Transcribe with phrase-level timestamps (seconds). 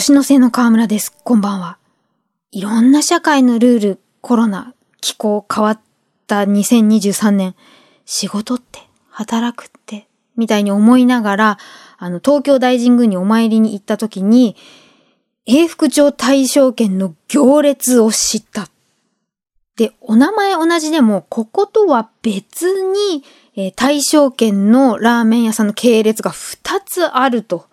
[0.00, 1.14] 年の瀬の河村です。
[1.24, 1.76] こんばんは。
[2.52, 4.72] いろんな社会のルール、コロナ、
[5.02, 5.80] 気候変わっ
[6.26, 7.54] た2023年、
[8.06, 10.08] 仕事って、働くって、
[10.38, 11.58] みたいに思いながら、
[11.98, 14.56] あの、東京大神宮にお参りに行った時に、
[15.44, 18.68] 永福町大正圏の行列を知った。
[19.76, 23.22] で、お名前同じでも、こことは別に、
[23.54, 27.66] えー、大正圏のラーメン屋さんの系列が2つあると。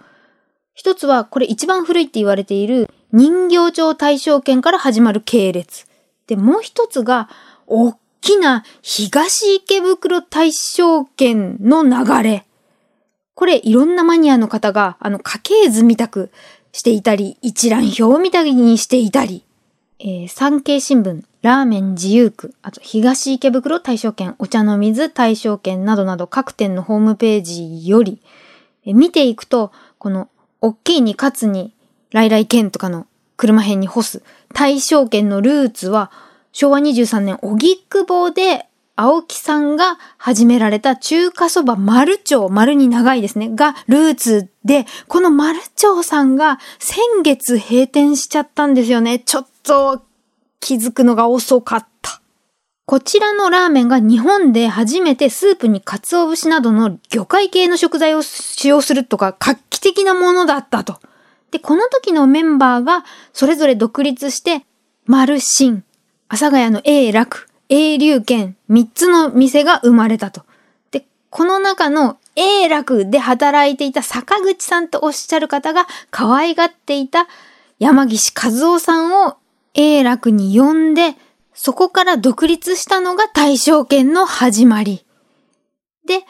[0.78, 5.88] 一つは、これ一番古いって言われている人形町大正圏から始まる系列。
[6.28, 7.30] で、もう一つが、
[7.66, 12.46] 大きな東池袋大正圏の流れ。
[13.34, 16.30] これいろんなマニアの方が、あの、家系図みたく
[16.74, 19.44] していたり、一覧表みたいにしていたり、
[19.98, 28.22] えー、産経新聞、ラーメン自由区、あと東池袋大正圏、お茶の水大正圏などなど各店のホームページより、
[28.86, 30.30] えー、見ていくと、この、
[30.62, 31.74] 大きいにかつに、
[32.12, 36.12] 来来県とかの車編に干す大正圏のルーツは、
[36.52, 49.20] 昭和23年、荻窪で青木さんが始められた中華そば丸町、丸に長いですね、がルーツで、この丸町さんが先月閉店しちゃったんですよね。
[49.20, 50.02] ちょっと
[50.60, 51.97] 気づくのが遅かった。
[52.88, 61.02] こちらのラーメンが日本で初めてスープに鰹節などの魚介系の食材を使用するとか画期的なものだったと。
[61.52, 64.66] で、この時のメンバーがそれぞれ独立して、
[65.06, 65.84] 丸新、
[66.30, 70.44] 阿佐ヶ谷の A 楽、A 流圏3つの店が生まれたと。
[70.92, 77.28] で、この中の A 楽で働いていた坂口さんとおっしゃる方が可愛がっていた
[77.80, 79.36] 山岸和夫さんを
[79.74, 81.16] A 楽に呼んで、
[81.58, 85.04] そこから独立したのが大正圏の始まり。
[86.06, 86.22] で、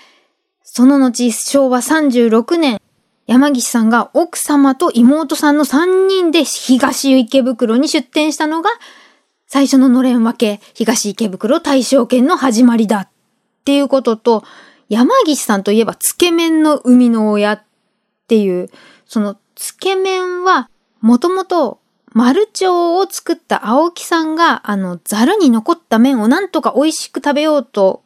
[0.64, 2.82] その後、昭和36年、
[3.28, 8.70] 山岸さんが奥様と妹さんの3人で東池袋に出店したのが
[9.48, 13.10] 最初ののれん分け、東池袋大正圏の始まりだっ
[13.66, 14.46] ていうことと、
[14.88, 17.64] 山岸さんといえば、つけ麺の生みの親っ
[18.30, 18.70] ていう、
[19.06, 20.70] そのつけ麺は、
[21.02, 21.82] もともと
[22.18, 28.02] 丸腸を作った青木さんが、あの、ざるに残った麺をなんとか美味しく食べようと、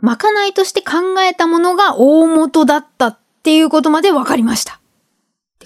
[0.00, 4.80] まかないとして考えたものが大元だったっていうことまで分かりました。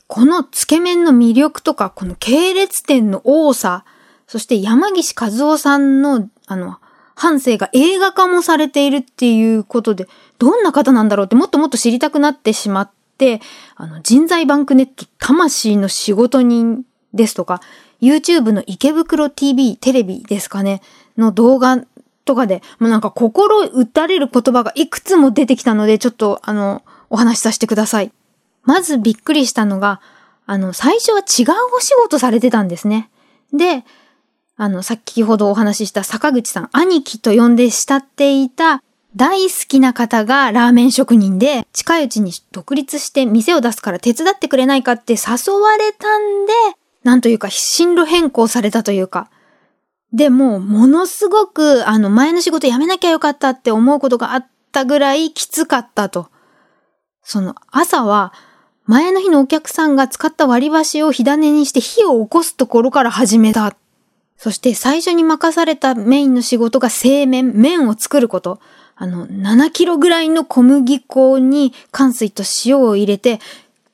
[0.09, 3.85] このつけ麺の魅力とか、この系列店の多さ、
[4.27, 6.79] そして山岸和夫さんの、あの、
[7.15, 10.09] 半生が映画化もされているっていうことで、
[10.41, 13.41] どんな方なんだろうってもっともっと知りたくなってしまって、
[13.77, 16.83] あの、人材バンクネット魂の仕事人
[17.15, 17.61] ですとか、
[18.01, 20.83] YouTube の池袋 TV テレビですかね、
[21.17, 21.85] の動画
[22.25, 28.13] とかで、もうなんか心打たれる言葉がいくつも出てきたので、ちょっとあの、お話しさせてください。
[28.65, 30.01] まずびっくりしたのが、
[30.47, 33.11] あの、最初は違うお仕事されてたんですね。
[33.53, 33.85] で、
[34.57, 38.83] あの、先ほどお話しした坂口さん、兄貴と呼んで慕っていた
[39.17, 46.53] 大好きな方がラーメン職人で、近いうちに独立して店を出すから手伝ってくれないかって誘われたんで、
[47.05, 49.31] なんというか進路変更されたというか。
[50.13, 56.31] でも、ものすごく、あの、前の仕事辞めなきゃよかったって思うことがあったぐらいきつかったと。
[57.23, 58.33] その朝は、
[58.87, 63.77] 前の日のお客さんが使った割り箸を火種にして火を起こすところから始めた。
[64.39, 68.61] そして最初に任されたメインの仕事が製麺、麺を作ること。
[68.97, 73.41] あの、7キロぐらいの小麦粉に乾水と塩を入れて、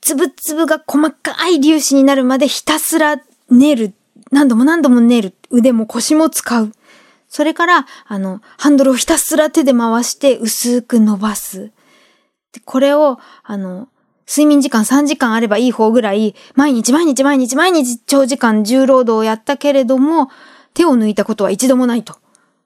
[0.04, 3.94] つぶつぶが細かい粒子になるまでひたすら練る。
[4.30, 5.34] 何度も何度も練る。
[5.48, 6.72] 腕も腰も使う。
[7.26, 11.72] それから、あの、ハンドルをひたすら手で回して薄く伸ばす。
[12.52, 13.88] でこれを、あの、
[14.28, 20.28] 睡眠時間3時間あればいい方ぐらい、毎日毎日毎日毎日長時間重労働をやったけれども、
[20.74, 22.16] 手を抜いたことは一度もないと。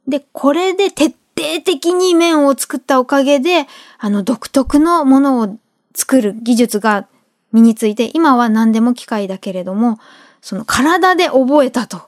[0.09, 3.69] で、これで徹底的に麺を作ったおかげで、
[3.99, 5.57] あの独特のものを
[5.95, 7.07] 作る技術が
[7.53, 9.99] 身について、今は何でも機械だけれども、
[10.41, 12.03] その体で覚えたと。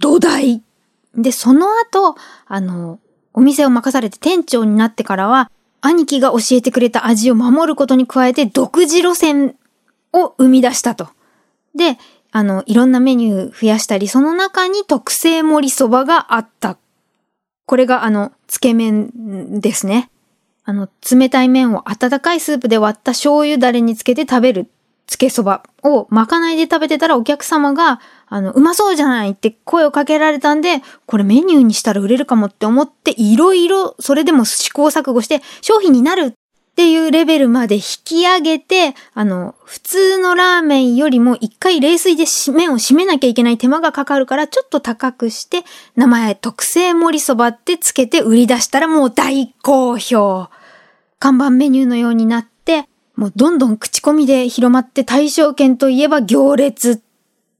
[0.00, 0.62] 土台。
[1.14, 2.16] で、その後、
[2.46, 2.98] あの、
[3.34, 9.56] お店を任されて店長になってからは、兄貴が教えてくれた味を守ることに加えて独自路線
[10.12, 11.08] を生み出したと。
[11.74, 11.98] で、
[12.30, 16.78] あの、いろんなメニュー増やしたり、その中に特製盛りそばがあった。
[17.66, 20.10] これがあの、つけ麺ですね。
[20.64, 24.70] あの、冷たい麺を温かいスープで割った醤油だれにつけて食べる
[25.06, 36.34] つけそばをまかないで食べてたらお客様が、あの、うまそうじゃないって声をかけられたんで、これメニューにしたら売れるかもって思って、いろいろそれでも試行錯誤して商品になる
[36.72, 42.24] っていうレベルまで引き上げて、あの、普通のラーメンよりも一回冷水で
[42.54, 45.64] 麺を締めなきゃいけない手間がかかるから、ちょっと高くして、
[45.96, 50.48] 名前特製盛りそばってつけて売り出したらもう大好評。
[51.18, 57.00] 看板メニューのようになって、もうどんどん口コミで広まって大正圏といえば行列っ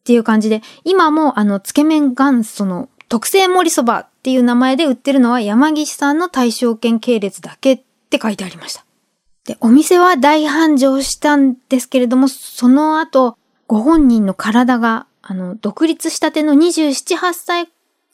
[0.05, 8.87] ていう感じで、今もあの、つけ麺元祖の特製盛りそばっていう名前で売ってるのは山岸さんの大正圏系列だけって書いてありました。
[9.45, 13.37] で、お店は大繁盛したんですけれども、その後、
[13.67, 17.69] ご本人の体が、あの、独立したての27、8歳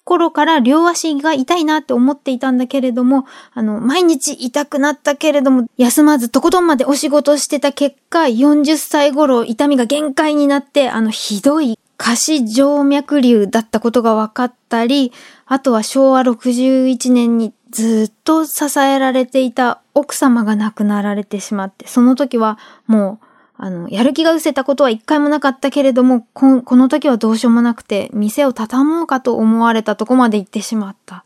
[0.05, 15.13] 頃から両足が痛いなって思っていたんだけれども、あの、毎日痛くなったけれども、休まずとことんまでお仕事してた結果、40歳頃痛みが限界になって、あの、ひどい下肢静脈瘤だったことが分かったり、
[15.45, 23.27] あとは昭和61年にずっと支えられていた奥様が亡くなられてしまって、その時はもう、
[23.61, 31.25] あの、やる気が失せたことは一回もなかったけれども、ここの時はどうしようもなくて、店を畳もうかと思われたとこまで行ってしまった。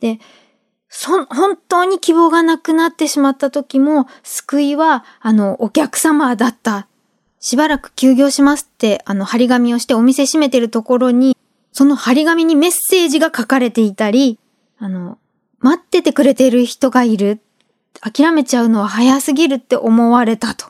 [0.00, 0.18] で、
[0.88, 6.86] そ、本当に希望がなくなってしまった時も、救いは、あの、お客様だった。
[7.40, 11.36] しばらく休業しますって、あの、張り紙をしてお店閉めてるところに、
[11.72, 14.38] その張り紙にメッセージが書かれていたり、
[14.82, 15.16] あの、
[15.60, 17.40] 待っててくれてる人がいる。
[18.00, 20.66] 諦めちゃうのは早すぎるって思われたと。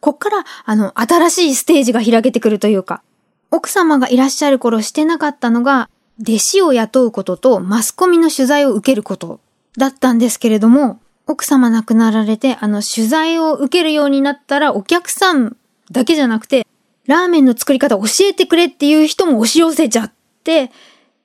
[0.00, 3.02] こっから、あの、新しいステージが開けてくるというか、
[3.50, 5.88] 奥様がいらっしゃる頃してなかったのが、
[6.20, 9.40] 弟子を雇うこととマスコミの取材を受けること
[9.78, 15.56] だったんですけれども、奥様亡くなられて、あの、取材を受けるようになったら、お客さん
[15.90, 16.66] だけじゃなくて、
[17.06, 20.12] ラーメンの作り方教えてくれっていう人も押し寄せちゃっ
[20.44, 20.70] て、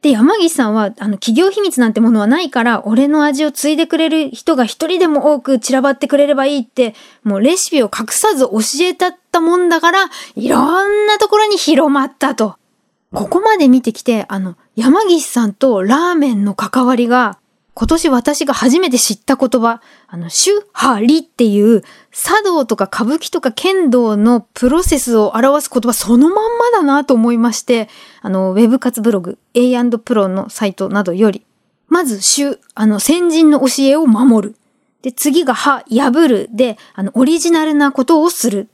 [0.02, 10.06] で、山岸さんは、あの、企業秘密なんてものはないから、俺の味を継いでくれる人が一人でも多く散らばってくれればいいって、もうレシピを隠さず教えたったもんだから、
[10.36, 12.56] いろんなところに広まったと。
[13.14, 17.38] ここまで見てきて、あの、山岸さんとラーメンの関わりが、
[17.80, 21.82] 今年私が初めて知った言葉、あの、シュハリっていう
[22.12, 27.88] 茶道とか歌舞伎とか剣道のプロセスを表す言葉そのまんまだなと思いまして、
[28.22, 31.46] あの、ウェブ活ブログ A&Pro のサイトなどより、
[31.88, 34.56] まず、ュ、あの、先人の教えを守る。
[35.02, 36.50] で、次がは、破る。
[36.52, 38.68] で、あの、オリジナルなことをする。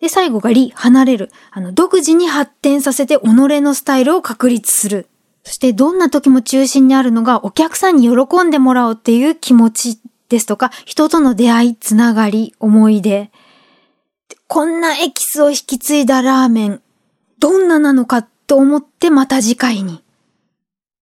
[0.00, 1.30] で、最後がり、離れる。
[1.52, 5.06] あの、独自に発展させて己のスタイルを確立する。
[5.48, 9.98] そしてどんな時も中心にあるのがお客さんに喜んでもらおうっていう気持ち
[10.28, 13.30] ですとか、人との出会い、つながり、思い出。
[14.46, 16.82] こんなエキスを引き継いだラーメン、
[17.38, 20.02] どんななのかと思ってまた次回に。